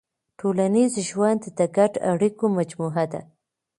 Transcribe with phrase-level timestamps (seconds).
[0.39, 3.21] ټولنیز ژوند د ګډو اړیکو مجموعه ده.